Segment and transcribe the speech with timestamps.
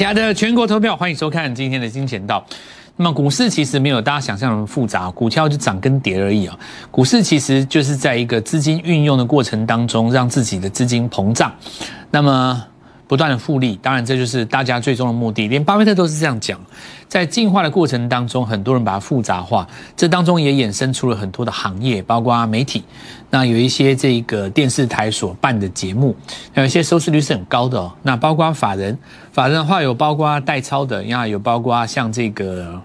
[0.00, 2.42] 亲爱的全国投票，欢迎收看今天的金钱道。
[2.96, 6.58] 那么股市其实没有大家想象那么复杂，股票就涨跟跌而已啊。
[6.90, 11.52] 股市其实就是在一个资金运用的过程当中，让自己的资金膨胀，
[12.10, 12.64] 那么
[13.06, 13.78] 不断的复利。
[13.82, 15.48] 当然，这就是大家最终的目的。
[15.48, 16.58] 连巴菲特都是这样讲，
[17.10, 22.84] 在进化的过程当中，很多人把它复杂化，这当中也衍生出了很多的行业，包括媒体。
[23.30, 26.14] 那有一些这个电视台所办的节目，
[26.54, 27.92] 有一些收视率是很高的哦。
[28.02, 28.96] 那包括法人，
[29.32, 32.80] 法人的话有包括代操的，呀有包括像这个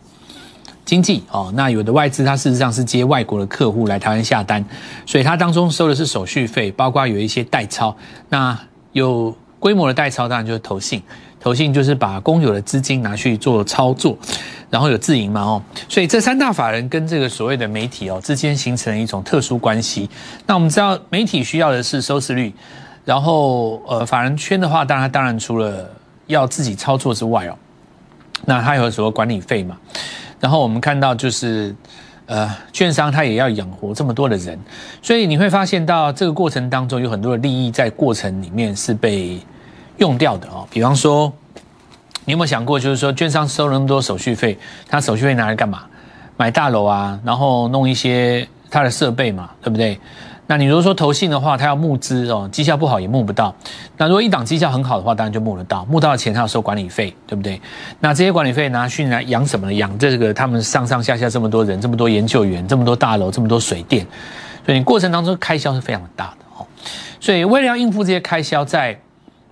[0.84, 1.52] 经济哦。
[1.56, 4.66] 那有的外资它事实上是接外国的客户来台湾下单，
[5.06, 7.96] 所以它当中收的是手续费，包括有一些代操。
[8.30, 8.58] 那
[8.92, 11.02] 有规模的代操当然就是投信，
[11.40, 14.18] 投信就是把公有的资金拿去做操作。
[14.68, 20.10] 然后有自营嘛哦，所以这三大法人跟这个所谓的媒体哦之间形成了一种特殊关系。
[20.48, 22.54] 那我们知道媒体需要的是收视率，
[23.06, 25.90] 然后呃法人圈的话，当然当然除了
[26.26, 27.56] 要自己操作之外哦，
[28.44, 29.78] 那他有什么管理费嘛？
[30.42, 31.74] 然后我们看到就是
[32.26, 34.60] 呃券商他也要养活这么多的人，
[35.02, 39.40] 所以你会发现到这个过程当中有很多的利益在过程里面是被
[39.98, 41.32] 用掉的哦，比方说。
[42.28, 44.58] 你有没有想过，就是说，券商收了那么多手续费，
[44.90, 45.84] 他手续费拿来干嘛？
[46.38, 50.00] 买大楼啊，然后弄一些他的设备嘛，对不对？
[50.48, 53.54] 那你如果说投信的话，他要募资哦，绩效不好也募不到。
[53.98, 57.62] 那如果一档绩效很好的话，当然就募得到，募到的钱他要收管理费，对不对？
[58.00, 59.74] 那这些管理费拿去来养什么呢？
[59.76, 64.04] 养这个他们上上下下这么多人，这么多研究员，这么多大楼，这么多水电，
[64.66, 66.66] 所以你过程当中开销是非常大的哦。
[67.20, 69.00] 所以为了要应付这些开销，在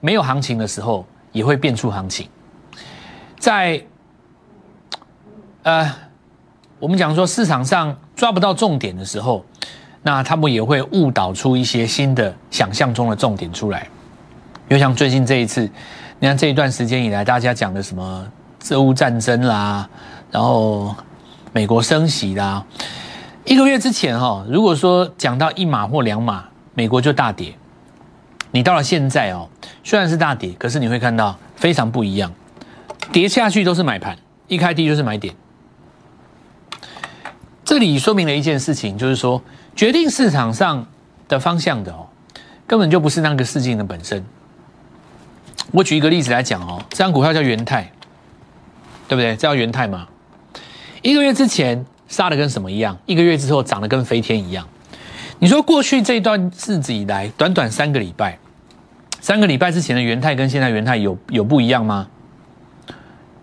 [0.06, 2.28] 没有行情的时候，也会变出行情。
[3.40, 3.82] 在，
[5.62, 5.90] 呃，
[6.78, 9.46] 我们讲说市场上抓不到重点的时候，
[10.02, 13.88] 那他们也会误导出一些新的想象中的重点出来。
[14.70, 15.62] 就像最近这一次，
[16.20, 18.30] 你看这一段时间以来，大家讲的什么
[18.72, 19.90] 俄乌战争啦，
[20.30, 20.94] 然后
[21.54, 22.62] 美国升息啦，
[23.46, 26.44] 一个月之前哈，如果说讲到一码或两码，
[26.74, 27.56] 美国就大跌。
[28.56, 29.50] 你到了现在哦，
[29.84, 32.32] 虽然是大跌，可是你会看到非常不一样。
[33.12, 34.16] 跌下去都是买盘，
[34.48, 35.34] 一开低就是买点。
[37.66, 39.42] 这里说明了一件事情，就是说
[39.76, 40.86] 决定市场上
[41.28, 42.08] 的方向的哦，
[42.68, 44.24] 根本就不是那个事情的本身。
[45.72, 47.92] 我举一个例子来讲哦，这张股票叫元泰，
[49.08, 49.32] 对不对？
[49.32, 50.08] 这叫元泰嘛？
[51.02, 52.96] 一个月之前杀的跟什么一样？
[53.08, 54.68] 一个月之后涨得跟飞天一样。
[55.40, 58.38] 你说过去这一段日子以来，短短三个礼拜，
[59.24, 62.10] 三个礼拜之前的元泰跟现在元泰有有不一样吗？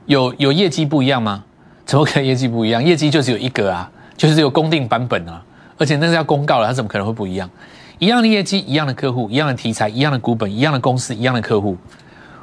[0.05, 1.43] 有有业绩不一样吗？
[1.87, 2.85] 怎么可能业绩不一样？
[2.85, 5.43] 业绩就只有一个啊，就是只有公定版本啊，
[5.79, 7.49] 而且那是要公告了，它怎么可能会不一样？
[7.99, 11.79] 一样的业绩，一样的客户，一样的题材，一样的股本，一样的公司，一样的客户，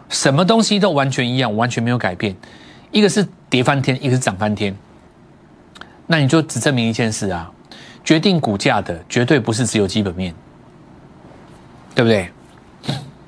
[0.09, 2.35] 什么东西都完全一样，完全没有改变。
[2.89, 4.75] 一个是跌翻天，一个是涨翻天，
[6.07, 7.51] 那你就只证明一件事啊，
[8.03, 10.33] 决定股价的绝对不是只有基本面，
[11.93, 12.31] 对不对？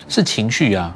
[0.09, 0.93] 是情绪啊。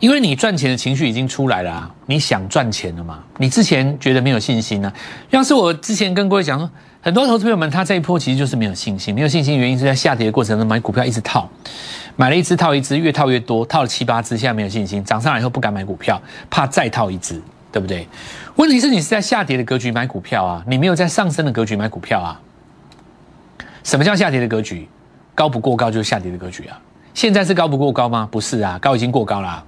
[0.00, 3.18] 因为你赚钱的情绪已经出来了啊，你想赚钱了嘛？
[3.38, 4.92] 你之前觉得没有信心呢？
[5.30, 11.50] 要是我之前跟各位讲说，很多投资朋友们他这一波其实就是没有信心，没有信心原因是在下跌的过程中买股票一直套，
[12.14, 18.06] 买了一只套一只，越套越多，套了七八只，现在没有信心，涨上来以后不敢买股票，怕再套一只，对不对？
[18.54, 22.40] 问题是你是在下跌的格局买股票啊，你没有在上升的格局买股票啊。
[23.82, 24.88] 什么叫下跌的格局？
[25.34, 26.80] 高不过高就是下跌的格局啊。
[27.18, 28.28] 现在是高不过高吗？
[28.30, 29.64] 不是啊，高已经过高了。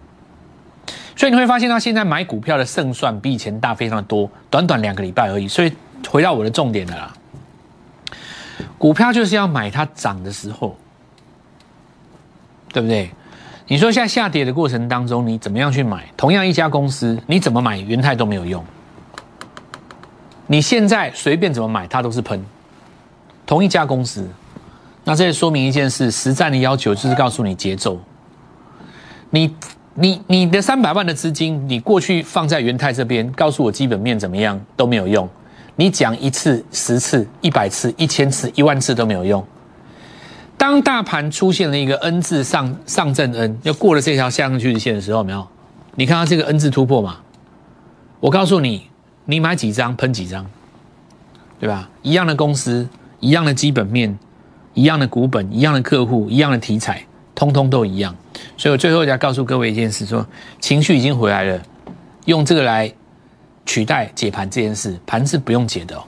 [1.17, 5.49] 所以你会发现，他现在买股票的胜算比以前大非常多，短短两个礼拜而已。
[5.49, 5.73] 所以
[6.09, 7.13] 回到我的重点了啦，
[8.79, 10.77] 股票就是要买它涨的时候，
[12.73, 13.11] 对不对？
[13.67, 16.09] 你说现在下跌的过程当中，你怎么样去买？
[16.17, 18.65] 同样一家公司，你怎么买元泰都没有用。
[20.47, 22.41] 你现在随便怎么买，它都是喷。
[23.45, 24.31] 同一家公司，
[25.11, 28.01] 那这也说明一件事：实战的要求就是告诉你节奏，
[29.31, 29.53] 你。
[29.95, 35.29] 你你的三百万的资金，你过去放在元泰这边，告诉我基本面怎么样都没有用。
[35.75, 39.45] 你讲一次、十次、一百次、一千次、一万次都没有用。
[40.57, 45.47] 当大盘出现了一个 N 字上上证 N，要过了这条下降趋势线的时候，没有？
[45.97, 47.17] 你看到这个 N 字突破嘛？
[48.21, 48.89] 我告诉你，
[49.25, 50.47] 你买几张喷几张，
[51.59, 51.91] 对吧？
[52.03, 54.17] 一样的公司，一样的基本面，
[54.75, 58.15] 一样的股本，一样的客户，一样的题材，通通都一样。
[58.57, 60.27] 所以我最后要告诉各位一件事：说
[60.61, 61.63] 情绪已经回来了，
[62.27, 62.93] 用这个来
[63.67, 66.05] 取代解盘这件事，盘是不用解的哦。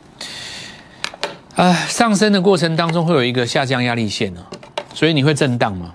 [1.57, 4.41] 啊，上升的过程当中会有一个下降压力线呢，
[4.95, 5.95] 所以你会震荡吗？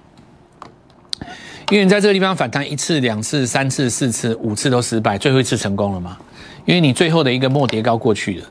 [1.70, 6.18] 因为你在这个地方反弹一次、两次、三次、四次、五次都失败，最后一次成功了嘛？
[6.66, 8.48] 因为你最后的一个末跌高过去了，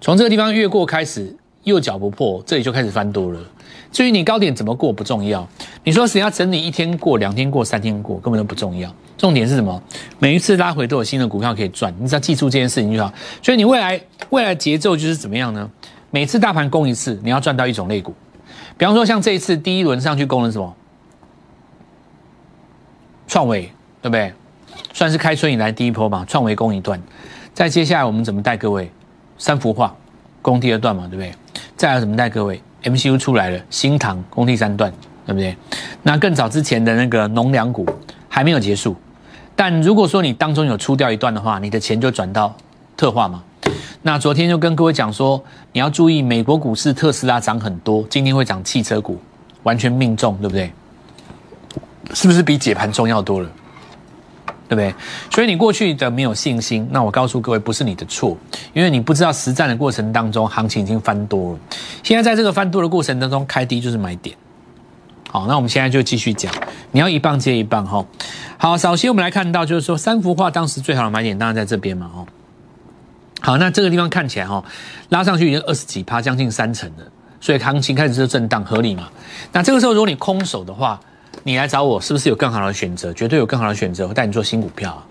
[0.00, 1.34] 从这个地方越过开始，
[1.64, 3.40] 右脚不破，这里就开始翻多了。
[3.92, 5.46] 至于你高点怎么过不重要，
[5.84, 8.92] 你说谁要整理一天过、两天过、三天过，根本都不重要。
[9.18, 9.82] 重点是什么？
[10.18, 13.12] 每一次拉回都有新的股票可以赚，你只要记住这件事情就好。
[13.42, 15.70] 所以你未来未来节奏就是怎么样呢？
[16.10, 18.14] 每次大盘攻一次，你要赚到一种类股。
[18.78, 20.74] 比方说像这一次第一轮上去攻了什么？
[23.26, 23.62] 创维
[24.00, 24.32] 对不对？
[24.92, 27.00] 算是开春以来第一波嘛，创维攻一段。
[27.52, 28.90] 再接下来我们怎么带各位？
[29.36, 29.94] 三幅画
[30.40, 31.32] 攻第二段嘛，对不对？
[31.80, 34.92] 再来怎么带各位？MCU 出来了，新塘工地三段，
[35.24, 35.56] 对不对？
[36.02, 37.86] 那更早之前的那个农粮股
[38.28, 38.94] 还没有结束，
[39.56, 42.54] 但如果说你当中有出掉一段的话，你的钱就转到
[42.98, 43.42] 特化嘛。
[44.02, 45.42] 那昨天就跟各位讲说，
[45.72, 49.18] 你要注意美国股市特斯拉涨很多，今天会涨汽车股，
[49.62, 50.70] 完全命中，对不对？
[52.12, 53.48] 是不是比解盘重要多了？
[54.70, 54.94] 对不对？
[55.32, 58.38] 所以你过去的没有信心，那我告诉各位，不是你的错，
[58.72, 61.58] 因为你不知道实战的过程当中，行情已经翻多了。
[62.04, 64.36] 现在在这个翻多的过程当中，开低就是买点。
[65.28, 66.54] 好，那我们现在就继续讲，
[66.92, 68.06] 你要一棒接一棒哈。
[68.58, 72.24] 好，首先我们来看到，就是说三幅画当时最好的买点当然在这边嘛哦。
[73.40, 74.64] 好，那这个地方看起来哈，
[75.08, 77.04] 拉上去已经二十几趴，将近三成了，
[77.40, 79.08] 所以行情开始是震荡，合理嘛？
[79.50, 81.00] 那这个时候如果你空手的话，
[81.42, 83.12] 你来找我是不是有更好的选择？
[83.12, 85.06] 绝对有更好的选择，我带你做新股票啊！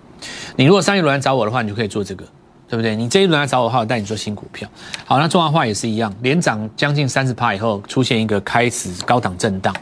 [0.56, 2.26] 你如果上一轮来找我的话，你就可以做这个，
[2.68, 2.96] 对不对？
[2.96, 4.70] 你这一轮来找我的话，我带你做新股票。
[5.06, 9.74] 好，那中华化也是一样，连涨将近三十趴以后，出现一个开始高档震荡。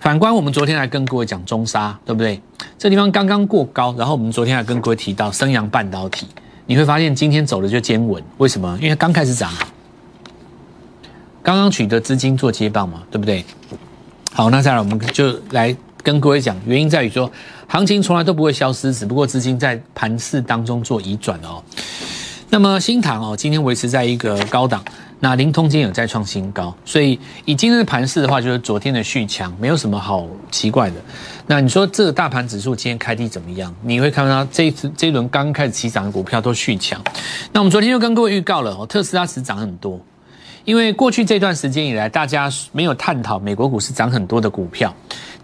[0.00, 2.40] 反观我们昨天来跟各位讲中沙，对不对？
[2.76, 6.26] 这地方刚刚过高，然后我们昨天还跟各位提到升阳半导体，
[6.66, 8.78] 你会发现今天走的就坚稳，为什么？
[8.82, 9.50] 因为刚开始涨，
[11.42, 13.44] 刚刚取得资金做接棒嘛，对不对？
[14.32, 15.74] 好，那再来我们就来。
[16.06, 17.28] 跟各位讲，原因在于说，
[17.66, 21.60] 行情从来都不会消失，只不过资金在盘市当中做移转哦。
[22.48, 24.84] 那么新塘哦，今天维持在一个高档，
[25.18, 30.94] 那灵通今天有再创新高，所以以今天的盘势的话，就是昨天的续强，没有什么好奇怪的。
[31.48, 33.74] 那你说这个大盘指数今天开低怎么样？
[33.82, 37.02] 你会看到这一次这一轮刚开始起涨的股票都续强。
[37.50, 40.00] 那我们昨天就跟各位预告了哦，特斯拉是涨很多。
[40.64, 44.92] 因为过去这段时间以来，大家没有探讨美国股市涨很多的股票，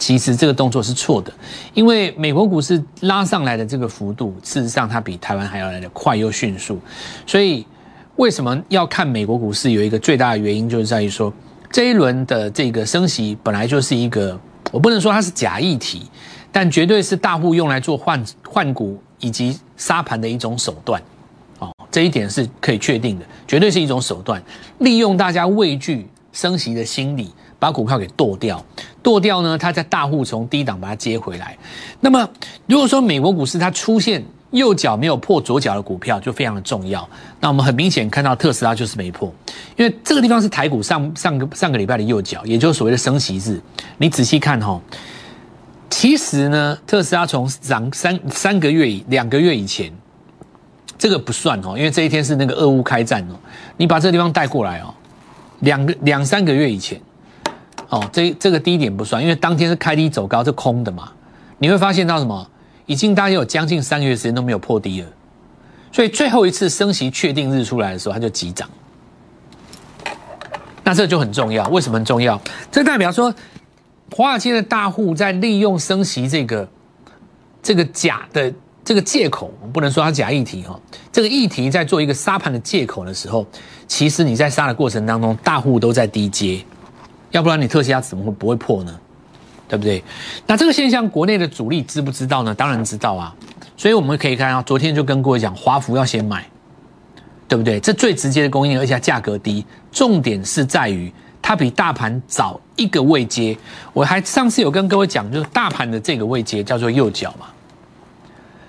[0.02, 1.32] 其实这个动作是错的。
[1.74, 6.76] 因为美国股市拉上来的这个幅度，事实上它比台湾还要来的快又迅速。
[7.24, 7.64] 所以
[8.16, 9.70] 为什么要看美国股市？
[9.70, 11.32] 有一个最大的原因就是在于说，
[11.70, 14.36] 这一轮的这个升息本来就是一个，
[14.72, 16.10] 我不能说它是假议题，
[16.50, 21.00] 但绝对是大户用来做换换股以及杀盘的一种手段。
[21.60, 24.42] 哦这一点是可以确定的，绝对是一种手段，
[24.78, 27.30] 利用大家畏惧升息的心理，
[27.62, 28.60] 把股票给剁掉。
[29.04, 31.56] 剁掉呢，它在大户从低档把它接回来。
[32.00, 32.28] 那么，
[32.66, 34.20] 如果说美国股市它出现
[34.50, 37.08] 右脚没有破左脚的股票，就非常的重要。
[37.38, 39.32] 那我们很明显看到特斯拉就是没破，
[39.76, 43.60] 因为这个地方是台股上上个上个礼拜的右脚，也就是所谓的升息日。
[43.98, 44.80] 你仔细看哈，
[45.88, 49.92] 其实呢，特斯拉从涨三三个月以两个月以前。
[50.98, 53.34] 这个不算哦，因为这一天是那个俄乌开战哦。
[53.76, 54.94] 你把这个地方带过来哦，
[55.58, 57.00] 两个两三个月以前，
[57.92, 61.12] 哦，这这个低点不算，因为当天是开低走高，是空的嘛。
[61.58, 62.48] 你会发现到什么？
[62.86, 65.08] 已经大概有将近三个月时间都没有破低了，
[65.92, 68.68] 所以最后一次升息确定日出来的时候，它就急涨。
[70.82, 72.40] 那这就很重要，为什么很重要？
[72.70, 73.32] 这代表说，
[74.10, 76.68] 华尔街的大户在利用升息这个
[77.62, 78.52] 这个假的。
[78.84, 80.76] 这个借口，不能说它假议题哈。
[81.12, 83.46] 这个议题在做一个杀盘的借口的时候，
[83.86, 86.60] 其实你在杀的过程当中，大户都在低接，
[87.32, 88.98] 要不然你特斯拉怎么会不会破呢？
[89.68, 90.04] 对不对？
[90.46, 92.54] 那这个现象，国内的主力知不知道呢？
[92.54, 93.34] 当然知道啊。
[93.74, 96.46] 所以我们可以看到，昨天就跟各位讲，华孚要先买，
[97.48, 97.80] 对不对？
[97.80, 99.64] 这最直接的供应，而且价格低。
[99.90, 101.10] 重点是在于
[101.40, 103.56] 它比大盘早一个位阶。
[103.94, 107.46] 我还上次有跟各位讲，就是大盘的这个位阶叫做右脚嘛。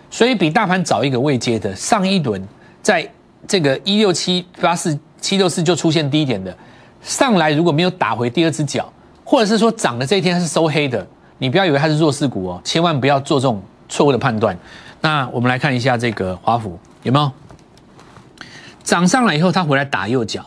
[0.09, 2.41] 所以比大盘早一个位阶的上一轮，
[2.81, 3.05] 在
[3.45, 6.55] 这个一六七八四七六四就出现低点的
[7.03, 8.91] 上来，如果没有打回第二只脚，
[9.23, 11.05] 或者是说涨的这一天它是收黑的，
[11.37, 14.57] 你不要以为它是弱势股哦，千万不要做这种错误的判断。
[15.01, 17.29] 那我们来看一下这个华府有没有
[18.83, 20.45] 涨上来以后，它回来打右脚，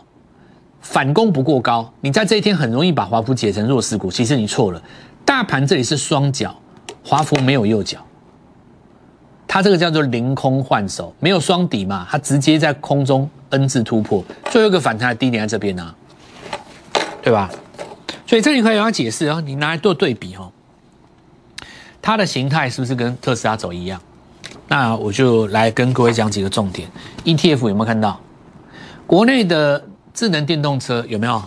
[0.81, 4.83] 反攻不过高，你在这一天很容易把华府解成弱势股，其实你错了。
[5.27, 6.55] 大盘这里是双脚，
[7.05, 7.99] 华府没有右脚。
[9.49, 15.95] 它这个叫做凌空换手，没有双底嘛，它直接在空中 N 字突破，最后一个反弹的低点在这边呢，
[17.27, 17.51] 对吧？
[18.25, 20.53] 所以这里可以让它解释，哦你拿来做对比哦。
[22.01, 24.01] 它的形态是不是跟特斯拉走一样？
[24.69, 26.89] 那我就来跟各位讲几个重点。
[27.25, 28.21] ETF 有没有看到？
[29.09, 31.43] 国内的智能电动车有没有？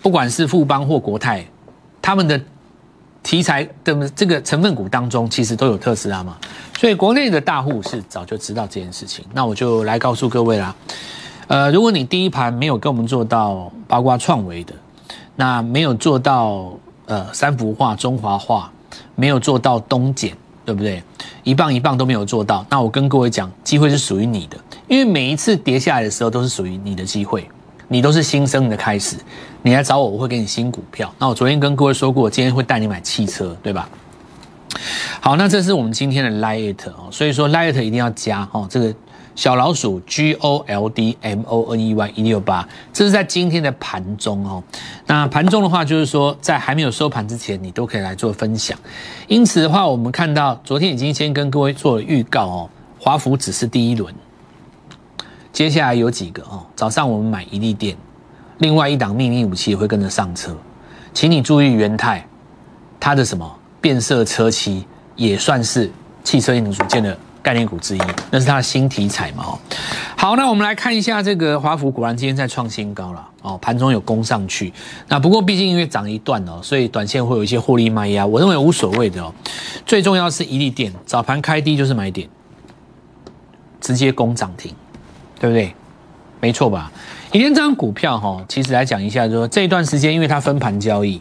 [0.00, 1.44] 不管是富邦或国泰，
[2.00, 2.40] 他们的
[3.24, 6.36] 题材的这个成分股当中，其实都有特斯拉嘛。
[6.78, 9.24] 所以国内的大户是早就知道这件事情。
[9.32, 10.72] 那我就来告诉各位啦。
[11.48, 14.72] 呃，如果你第一盘没有跟我们做到八卦创维的，
[15.36, 16.72] 那没有做到
[17.06, 18.70] 呃三幅画、中华画，
[19.14, 21.02] 没有做到东简，对不对？
[21.42, 24.56] 一棒一棒都没有做到，那我跟各位讲，机会是属于你的，
[24.88, 27.48] 因为每一次跌下来的时候都是属于你的机会。
[27.92, 29.16] 你都是新生的开始，
[29.62, 31.12] 你来找我，我会给你新股票。
[31.18, 33.88] 那我昨天跟各位说过，今天会带你买汽车，对吧？
[35.20, 38.94] 好，那这是我们今天的 Light 哦，所以说 Light 一定要加哦，这个
[39.34, 44.62] 小老鼠 G O L D M O N E Y 一六八，这是在今天的盘中哦。
[45.06, 48.78] 那盘中的话，就是说在还没有收盘之前，你都可以来做分享。
[49.28, 54.14] 因此的话，我们看到昨天已经先跟各位做了预告哦，华孚只是第一轮。
[55.52, 57.96] 接下来有几个哦，早上我们买一粒电，
[58.58, 60.56] 另外一档秘密武器也会跟着上车，
[61.12, 62.26] 请你注意元泰，
[63.00, 65.90] 它的什么变色车漆也算是
[66.22, 69.58] 汽车零组件的概念股之一，那是它的新题材嘛哦。
[70.16, 74.72] 好，那我们来看一下这个华孚，果然今天在创新高了哦，盘中有攻上去，
[75.08, 79.32] 那不过毕竟因为涨一段哦，所以短线会有一些获利卖压，我认为无所谓的哦，
[79.86, 82.28] 最重要是一粒电，早盘开低就是买点，
[83.80, 84.74] 直接攻涨停。
[85.40, 85.74] 对不对？
[86.38, 86.92] 没错吧？
[87.32, 91.18] 以前这张股票哈，其实来讲一下，就说这一段时间，因为它分盘交易，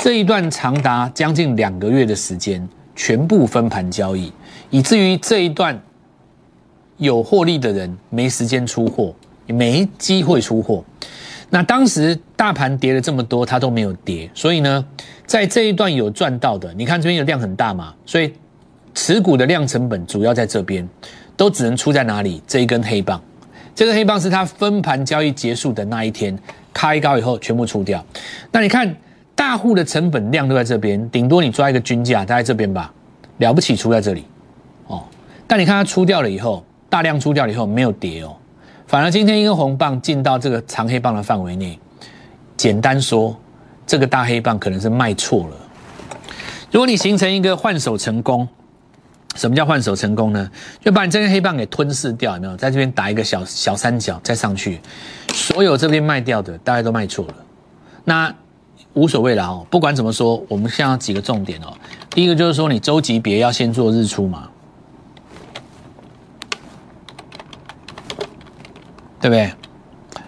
[0.00, 2.66] 这一段长达将近两个月的时间，
[2.96, 4.32] 全部分盘交易，
[4.70, 5.80] 以至于这一段
[6.96, 9.14] 有获利的人没时间出货，
[9.46, 10.84] 也没机会出货。
[11.50, 14.84] 那当时大盘跌了这么多，它都没有跌，所以呢，
[15.26, 18.32] 在这一段有赚到的，你看这边的量很大嘛，所以
[18.94, 20.88] 持股的量成本主要在这边。
[21.38, 22.42] 都只能出在哪里？
[22.48, 23.22] 这一根黑棒，
[23.72, 26.36] 这个黑棒是它分盘交易结束的那一天
[26.74, 28.04] 开高以后全部出掉。
[28.50, 28.92] 那你看
[29.36, 32.92] 大户的成本量都在这边，顶多你抓一个均价，它在这边吧，
[33.36, 34.24] 了不起出在这里。
[35.48, 38.36] 但你看它出掉了以后，大量出掉了以后没有跌哦，
[38.86, 41.76] 反而今天一根红棒进到这个长黑棒的范围内。
[42.56, 43.36] 简单说，
[43.84, 45.56] 这个大黑棒可能是卖错了。
[46.70, 48.46] 如果你形成一个换手成功。
[49.36, 50.50] 什么叫换手成功呢？
[50.84, 52.56] 就把你这根黑棒给吞噬掉，有没有？
[52.56, 54.80] 在这边打一个小小三角，再上去，
[55.32, 57.34] 所有这边卖掉的，大家都卖错了。
[58.04, 58.34] 那
[58.94, 61.72] 无所谓了哦，不管怎么说，我们现在几个重点哦。
[62.10, 64.48] 第一个就是说，你周级别要先做日出嘛，
[69.20, 69.52] 对不对？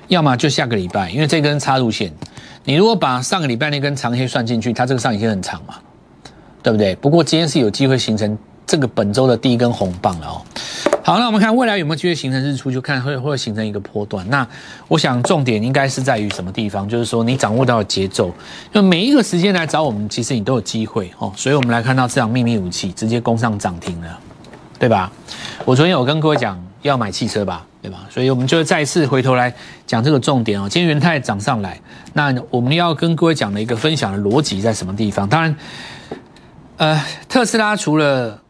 [0.09, 2.13] 要么就下个礼拜，因为这根插入线，
[2.65, 5.75] 你如果把上个礼拜那根长黑算进去，它这个上影线很长嘛，
[6.63, 6.95] 对不对？
[6.97, 8.37] 不过今天是有机会形成。
[8.67, 10.41] 这个本周的第一根红棒了哦。
[11.03, 14.25] 好，那我们看未来有没有机会形成日出，就看会会形成一个波段。
[14.31, 14.47] 那
[14.87, 16.89] 我想重点应该是在于什么地方？
[16.89, 18.33] 就是说你掌握到节奏，
[18.73, 21.33] 就每一个时间来找我们，其实你都有机会哦。
[21.35, 24.21] 所以我们来看到这样秘密武器直接攻上涨停了，
[24.79, 25.11] 对吧？
[25.65, 28.07] 我昨天有跟各位讲要买汽车吧，对吧？
[28.11, 29.55] 所以我们就再次回头来
[29.87, 30.69] 讲这个重点哦。
[30.69, 31.81] 今天元泰涨上来，
[32.13, 35.29] 那我们要跟各位讲的一个分享的逻辑在什么地方？
[35.29, 35.57] 当然，
[36.77, 38.41] 呃，特斯拉除了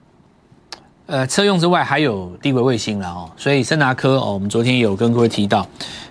[1.06, 5.66] 呃，车用之外还有低轨卫星了哦，所以森达科哦，我们昨天有跟各位提到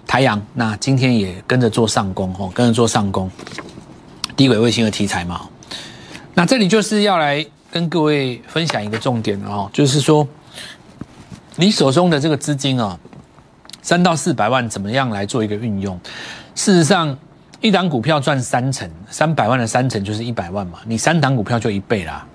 [0.06, 3.30] 台阳，那今天也跟着做上攻哦，跟着做上攻
[4.36, 5.42] 低轨卫星的题材嘛。
[6.34, 10.28] 那这里就是要来跟各位分享一个重点哦，就是说
[11.56, 13.00] 你手中的这个资金啊，
[13.82, 16.00] 三到四百万怎么样来做一个运用？
[16.56, 17.18] 事实上，
[17.62, 22.26] 一档股票赚三成，三百万的三成就是一百万嘛，你三档股票就一倍啦。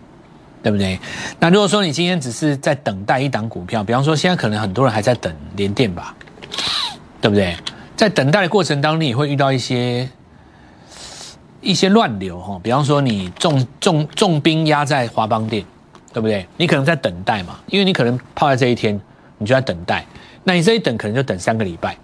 [0.63, 0.99] 对不对？
[1.39, 6.15] 那如果说你今天只是在等待一档股票，比方说现在可能很多人还在等联电吧，
[7.21, 7.55] 对不对？
[7.95, 10.09] 在等待的过程当中，你会遇到一些
[11.61, 12.59] 一些乱流哈。
[12.63, 15.63] 比方说你重重重兵压在华邦店，
[16.15, 16.47] 对不对？
[16.57, 18.99] 你可能在等待嘛，因为你可能泡在这一天，
[19.37, 20.07] 你就在等待。
[20.45, 21.97] 那你这一等可能就等三个礼拜，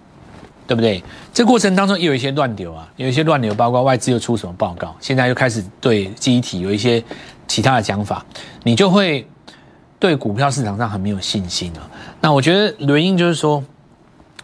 [0.67, 1.01] 对不对？
[1.33, 7.03] 这过程当中也有一些乱流啊，有一些乱流，包括外资又出什么报告，现在又开始对记忆体有一些。
[7.47, 8.25] 其他的讲法，
[8.63, 9.27] 你就会
[9.99, 11.81] 对股票市场上很没有信心了。
[12.21, 13.61] 那我觉得原因就是说，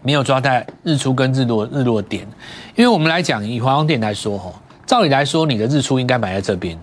[0.02, 2.28] 没有抓在日出跟日落日落点。
[2.76, 4.52] 因为我们来讲，以华光电来说，哈，
[4.86, 6.78] 照理来说，你的日出应该买在这边，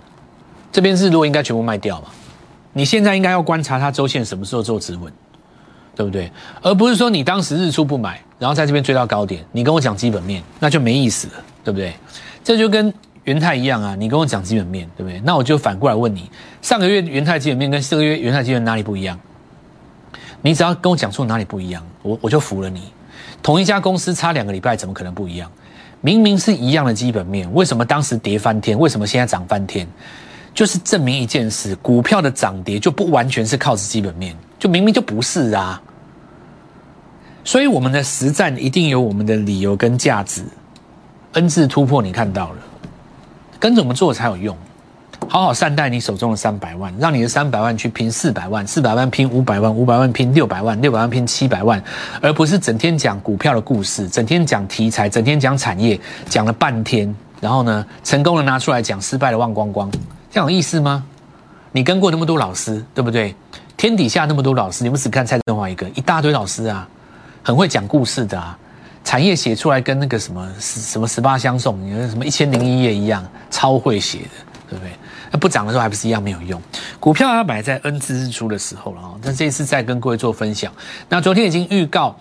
[0.73, 2.07] 这边日落应该全部卖掉嘛。
[2.73, 5.13] 你现在应该要观察它周线什么时候做止稳，
[5.95, 6.31] 对不对？
[6.63, 11.95] 而不是说你当时日出不买，然后在这边追到高点，你跟我讲基本面，那就没意思了，对不对？
[12.43, 12.93] 这就跟
[13.25, 15.21] 元泰一样啊，你跟我讲基本面，对不对？
[15.25, 19.19] 那我就反过来问你，上个月元泰基本面跟这个月元泰基本面哪里不一样？
[20.43, 22.93] 你只要跟我讲出哪里不一样，我我就服了你。
[23.43, 25.51] 同一家公司差两个礼拜，怎么可能不一样？
[26.01, 28.79] 明明是一样的基本面，为什么当时跌翻天？
[28.79, 29.89] 为什么现在涨翻天？
[30.53, 35.81] 就是证明一件事：股票的涨跌就不完全是靠着基本面，就明明就不是啊。
[37.45, 40.43] 所以我们的实战一定有我们的理由跟价值。
[41.35, 42.57] N 字突破，你看到了，
[43.61, 44.57] 跟着我们做才有用。
[45.29, 51.83] 好好善待你手中的三百万，让你的三百万去拼四百万，四百万拼五百万，五百万拼六百万，六百万拼七百万，
[52.21, 55.99] 而不是整天讲股票的故事，整天讲题材，整天讲产业，
[56.29, 59.91] 讲了半天，然后呢，成功的拿出来讲，失败的忘光光，
[60.31, 61.05] 这样有意思吗？
[61.73, 63.35] 你跟过那么多老师，对不对？
[63.77, 66.87] 天底下那么多老师，你们只看蔡振华一个，一大堆老师啊，
[67.45, 68.59] 很会讲故事的啊，
[69.05, 74.91] 产业写出来跟那个什么什么十八相送，你说什么一千零一夜一样，超会写的，对不对？
[75.31, 76.59] 那不涨的时候还不是一样没有用？
[76.99, 79.19] 股票它摆在 N 字日出的时候了哦。
[79.23, 80.73] 但这一次再跟各位做分享。
[81.07, 82.17] 那昨天已经预告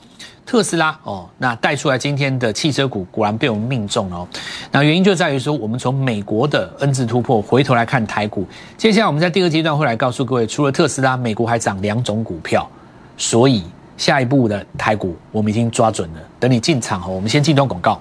[0.46, 4.28] 特斯拉哦，那带出来今天的汽车股果然被我们命中了哦。
[4.72, 8.46] 那原因就在于说，我们从美国的 N 字突破回头来看台股。
[8.78, 12.70] 接下来我们在第二阶段会来告诉各位，除了特斯拉，美国还涨两种股票。
[13.16, 13.64] 所以
[13.98, 16.20] 下一步的台股我们已经抓准了。
[16.40, 18.00] 等你进场哦，我们先进段广告。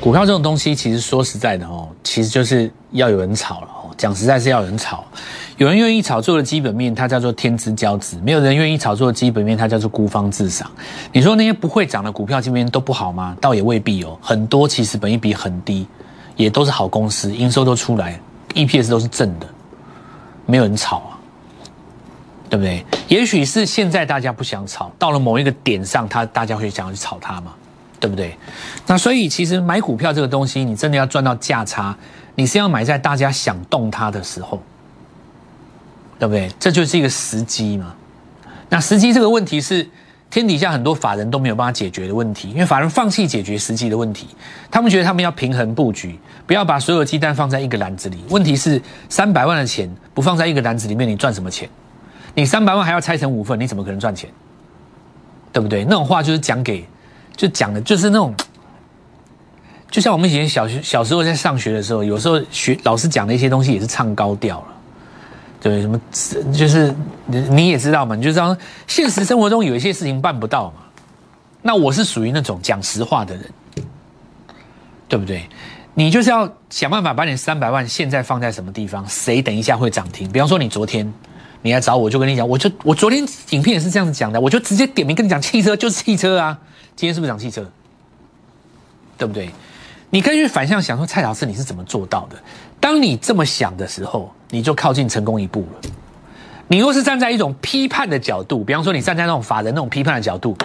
[0.00, 3.90] 股票这种东西，其实说实在的哦，其实就是要有人炒了哦。
[3.98, 5.04] 讲实在是要有人炒，
[5.58, 10.70] 有人愿意炒作的基本面，它叫做天之骄子；没有人愿意炒作的基本面，它叫做孤芳自赏。
[11.12, 13.36] 你说那些不会涨的股票，基本面都不好吗？
[13.40, 14.16] 倒也未必哦。
[14.22, 15.86] 很多其实本益比很低，
[16.38, 18.18] 也都是好公司，营收都出来
[18.54, 19.46] ，EPS 都是正的，
[20.46, 21.18] 没有人炒啊，
[22.48, 22.82] 对不对？
[23.08, 27.52] 也许是现在大家不想炒，到了某一个点上，他大家会想要去炒它嘛。
[28.00, 28.38] 对不对？
[28.86, 31.92] 那所以其实买股票这个东西，你真的要赚到价差，
[32.36, 34.62] 你是要买在大家想动它的时候，
[36.16, 36.48] 对不对？
[36.60, 37.92] 这就是一个时机嘛。
[38.68, 39.84] 那时机这个问题是
[40.30, 44.28] 天底下很多法人都没有办法解决的问题，因为法人放弃解决实际的问题，
[44.70, 48.18] 他们觉得他们要平衡布局，不要把所有的鸡蛋放在一个篮子里。
[48.28, 51.68] 问题是三百万的钱不放在一个篮子里面，你赚什么钱？
[52.34, 54.30] 你三百万还要拆成五份，你怎么可能赚钱？
[55.52, 55.84] 对不对？
[55.84, 56.86] 那种话就是讲给。
[57.36, 58.34] 就讲的就是那种，
[59.92, 64.66] 就像我们以前小学小时候在上学的时候，有时候学老师讲的一些东西也是唱高调了，
[65.60, 66.00] 对什么
[66.52, 66.94] 就是
[67.26, 70.84] 你你也知道嘛，你就知道现实生活中有一些事情办不到嘛。
[71.62, 73.44] 那我是属于那种讲实话的人，
[75.08, 75.48] 对不对？
[75.94, 80.30] 你就是要想办法把你三百万现在放在什么地方，谁等一下会涨停？
[80.30, 81.12] 比方说你昨天
[81.62, 86.56] 你来找我，就跟你讲，我就我昨天影片也是这样子讲的，我就直接点名跟你讲，汽车就是汽车啊。
[86.94, 87.68] 今天是不是讲汽车？
[89.18, 89.50] 对不对？
[90.10, 92.36] 你可以去反向想说，蔡老师你是怎么做到的？
[92.80, 95.90] 当你这么想的时候，你就靠近成功一步了。
[96.68, 100.56] 你若是站在一种批判的角度，比方说你站在那种法人那种批判的角度，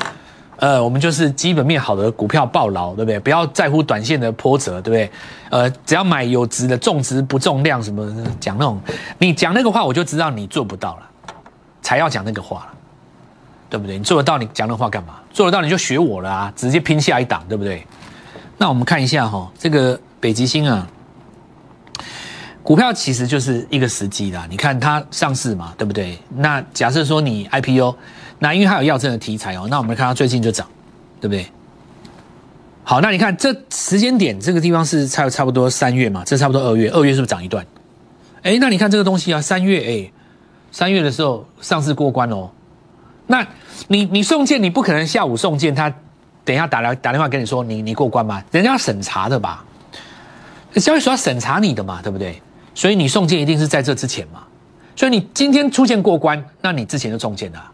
[0.58, 3.20] 呃，我们就是基本面好的股票爆牢，对不对？
[3.20, 5.12] 不要在乎短线的波折，对不对？
[5.50, 8.80] 呃，只要买有值的，重值不重量，什么讲那种，
[9.18, 11.10] 你讲那个话，我就知道你做不到了，
[11.82, 12.74] 才要讲那个话了。
[13.70, 13.98] 对不对？
[13.98, 15.16] 你做得到，你讲那话干嘛？
[15.32, 17.84] 做得到你就学我了啊，直接拼下一档，对不对？
[18.56, 20.88] 那我们看一下哈，这个北极星啊，
[22.64, 24.48] 股票其实就是一个时机啦。
[24.50, 26.18] 你看它上市嘛，对不对？
[26.38, 27.94] 那假设说你 IPO，
[28.40, 30.66] 那因为它有药证的题材哦，那我们看它最近就涨，
[31.20, 31.46] 对不对？
[32.86, 37.66] 好，那你看这时间点这个地方是差差不多三月嘛，这差不多二月，二月是不是涨一段？
[38.44, 40.12] 哎，那你看这个东西啊，三月哎，
[40.72, 42.50] 三月的时候上市过关哦。
[43.28, 43.46] 那
[43.88, 45.90] 你你送件，你不可能下午送件，他
[46.46, 48.42] 等一下打来打电话跟你说你你过关吗？
[48.52, 49.64] 人家要审查的吧？
[50.76, 52.42] 交易所要审查你的嘛，对不对？
[52.74, 54.44] 所以你送件一定是在这之前嘛。
[54.96, 57.72] 所以你今天出现过关，那你之前就中件了，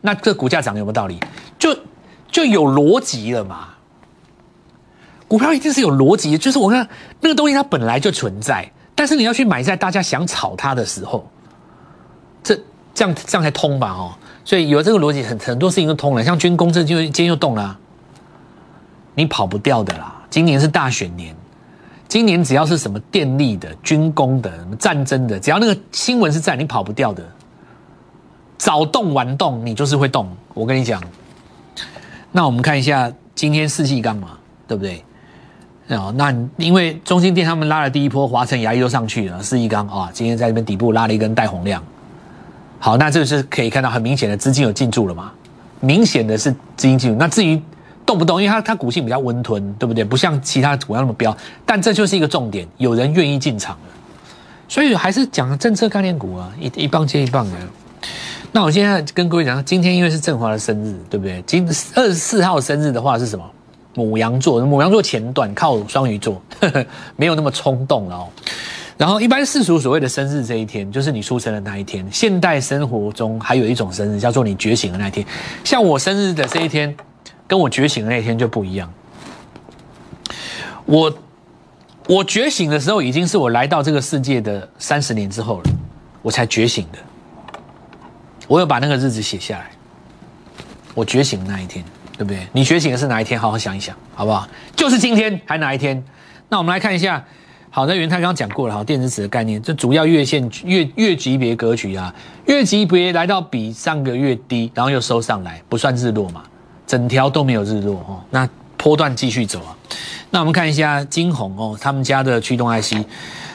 [0.00, 1.18] 那这股价涨有没有道理？
[1.58, 1.76] 就
[2.30, 3.68] 就有逻辑了嘛。
[5.26, 6.88] 股票一定是有逻辑，就是我看
[7.20, 11.28] 那个东西它本来就存在，但是你要去买在大家想炒它的时候，
[12.42, 12.54] 这
[12.94, 13.90] 这样这样才通吧？
[13.90, 14.14] 哦。
[14.44, 16.24] 所以有这个逻辑，很很多事情都通了。
[16.24, 17.78] 像军工这就今天又动了，
[19.14, 20.22] 你跑不掉的啦。
[20.30, 21.36] 今年是大选年，
[22.10, 27.22] 今年只要是什么电力的、军工的、什么战争的，只要那个新闻是在，你跑不掉的。
[28.58, 30.28] 早动晚动，你就是会动。
[30.52, 31.00] 我跟你讲，
[32.32, 34.30] 那我们看一下今天四季钢嘛，
[34.66, 35.04] 对不对？
[35.90, 41.80] 哦，那因为中心店他们拉了第一波，华晨、牙医都上去了，四季钢啊，今天在这边底部拉了一根带红量。
[42.80, 45.30] 好，那这个是可以看到很明显的资金有进驻了嘛？
[45.78, 47.16] 明显的是资金进入。
[47.16, 47.62] 那至于
[48.10, 50.02] 动不动，因为它它股性比较温吞，对不对？
[50.02, 53.78] 不像其他股那么飙，但这就是一个重点，有人愿意进场。
[54.68, 57.56] 所以还是讲政策概念股啊，一一棒接一棒的。
[58.50, 61.40] 那我现在跟各位讲，今天因为是振华的生日，对不对？
[61.46, 63.48] 今二十四号生日的话是什么？
[63.94, 66.42] 母羊座，母羊座前段靠双鱼座，
[67.14, 68.28] 没有那么冲动了哦。
[68.96, 72.06] 然后，一般世俗所谓的生日这一天，就是你出生的那一天。
[72.12, 75.24] 现代生活中还有一种生日，叫做你觉醒的那一天。
[75.64, 76.94] 像我生日的这一天，
[77.50, 78.88] 跟我觉醒的那一天就不一样。
[80.84, 81.12] 我
[82.06, 85.64] 我觉醒的时候，已经是我来到这个世界的三十年之后了，
[86.22, 86.98] 我才觉醒的。
[88.46, 89.68] 我有把那个日子写下来。
[90.94, 91.84] 我觉醒的那一天，
[92.16, 92.46] 对不对？
[92.52, 93.40] 你觉醒的是哪一天？
[93.40, 94.46] 好好想一想，好不好？
[94.76, 96.00] 就是今天，还哪一天？
[96.48, 97.24] 那我们来看一下。
[97.68, 102.14] 好，那元泰刚刚讲过了哈，电子纸的概念，这主要月线月月级别格局啊，
[102.46, 106.42] 月级别来到比上个月低，然后又收上来，不算日落嘛，
[106.90, 109.70] 整条都没有日落哦，那波段继续走啊。
[110.30, 112.96] 那我们看一下金红哦，他们家的驱动 IC，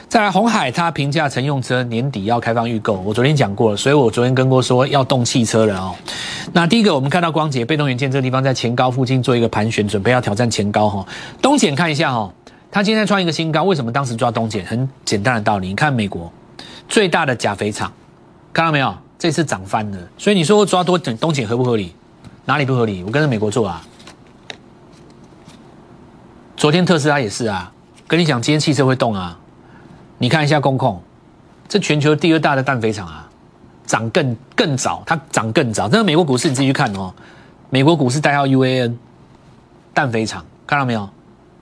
[0.08, 5.93] 再来红海，它评价乘用车年底要开放预购，我昨天讲过了，所以我昨天跟过说要动汽车了哦。
[6.54, 11.06] 那第一个我们看到光捷被动元件这个地方在前高附近做一个盘旋，准备要挑战前高哈。
[11.41, 12.32] 东简看一下哈。
[12.71, 14.63] 他今天创一个新高，为什么当时抓东碱？
[14.63, 16.32] 很简单的道理，你看美国
[16.88, 17.91] 最大的钾肥厂，
[18.54, 18.95] 看到没有？
[19.19, 19.98] 这次涨翻了。
[20.17, 21.93] 所以你说抓多东碱合不合理？
[22.45, 23.03] 哪里不合理？
[23.03, 23.81] 我跟着美国做啊。
[26.55, 27.71] 昨天特斯拉也是啊，
[28.08, 29.38] 跟你讲今天汽车会动啊。
[30.19, 31.01] 你看一下工控，
[31.67, 33.27] 这全球第二大的氮肥厂啊，
[33.86, 35.89] 涨更更早，它涨更早。
[35.89, 37.13] 这个美国股市你自己去看哦，
[37.69, 38.95] 美国股市代号 UAN，
[39.93, 41.10] 氮肥厂看到没有？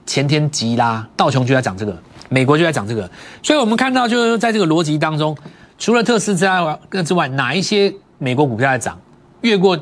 [0.06, 3.10] 前天急拉，道琼就在涨这个，美国就在涨这个，
[3.42, 5.34] 所以我们看到就是在这个逻辑当中，
[5.78, 9.00] 除了特斯拉之外，哪一些美国股票在涨，
[9.40, 9.78] 越过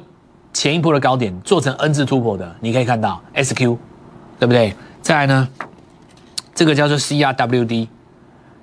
[0.52, 3.76] 前一波的高点，做成 N 字突破的，你可以看到 SQ，
[4.38, 4.74] 对不对？
[5.00, 5.48] 再来呢，
[6.54, 7.88] 这个叫做 CRWD，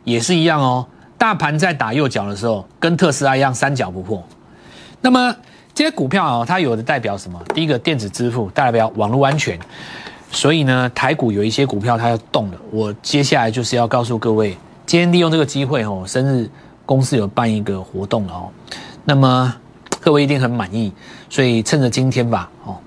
[0.04, 0.86] 也是一样哦。
[1.17, 4.23] 大盘在打右脚的时候，跟特斯拉一样三角不破。
[5.02, 5.36] 那么
[5.73, 7.41] 这些股票哦，它有的代表什么？
[7.54, 9.60] 第一个电子支付，代表网络安全。
[10.32, 12.58] 所以呢，台股有一些股票它要动了。
[12.71, 16.49] 我接下来就是要告诉各位，今天利用这个机会哦，生日
[16.86, 18.49] 公司有办一个活动哦。
[19.04, 19.54] 那么
[20.00, 20.92] 各位一定很满意，
[21.30, 22.78] 所以趁着今天吧哦。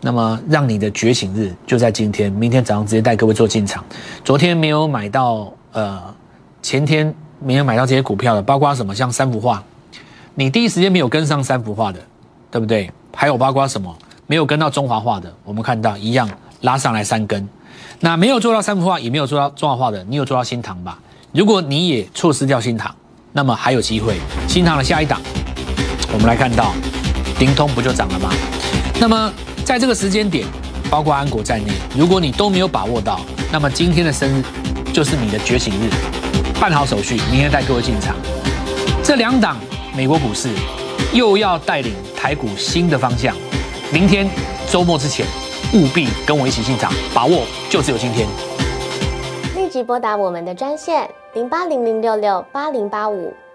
[0.00, 3.84] 那么让你的觉醒日就在今天，明天早上直接带各位做进场。
[4.24, 6.02] 昨天没有买到呃，
[6.60, 9.62] 前天没有买到这些股票的，包括什么像三幅画，
[10.34, 12.00] 你第一时间没有跟上三幅画的，
[12.50, 12.90] 对不对？
[13.14, 16.28] 还有包括什么没有跟到中华画的，我们看到一样。
[16.62, 17.48] 拉上来三根，
[17.98, 20.96] 那没有做到三幅画，也没有做到中华画的，你有做到新塘吧？
[21.32, 22.94] 如果你也错失掉新塘，
[23.32, 24.16] 那么还有机会。
[24.46, 25.20] 新塘的下一档，
[26.12, 26.74] 我们来看到，
[27.40, 28.30] 灵通不就涨了吗？
[29.00, 29.32] 那么
[29.64, 30.46] 在这个时间点，
[30.90, 33.20] 包括安国在内，如果你都没有把握到，
[33.50, 34.42] 那么今天的生日
[34.92, 35.90] 就是你的觉醒日，
[36.60, 38.14] 办好手续，明天带各位进场。
[39.02, 39.56] 这两档
[39.96, 40.50] 美国股市
[41.12, 43.34] 又要带领台股新的方向，
[43.92, 44.28] 明天
[44.70, 45.26] 周末之前。
[45.74, 48.28] 务必跟我一起进场，把握就只有今天。
[49.56, 53.32] 立即拨打我们的专线零八零零六六八零八五